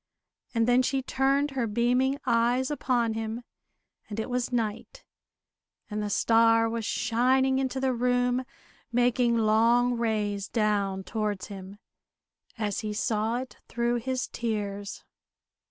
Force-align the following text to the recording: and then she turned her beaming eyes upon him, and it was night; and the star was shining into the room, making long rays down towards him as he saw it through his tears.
and 0.55 0.67
then 0.67 0.81
she 0.81 1.03
turned 1.03 1.51
her 1.51 1.67
beaming 1.67 2.17
eyes 2.25 2.71
upon 2.71 3.13
him, 3.13 3.43
and 4.09 4.19
it 4.19 4.31
was 4.31 4.51
night; 4.51 5.03
and 5.91 6.01
the 6.01 6.09
star 6.09 6.67
was 6.67 6.83
shining 6.83 7.59
into 7.59 7.79
the 7.79 7.93
room, 7.93 8.43
making 8.91 9.37
long 9.37 9.93
rays 9.95 10.47
down 10.49 11.03
towards 11.03 11.49
him 11.49 11.77
as 12.57 12.79
he 12.79 12.93
saw 12.93 13.37
it 13.37 13.57
through 13.67 13.97
his 13.97 14.27
tears. 14.29 15.03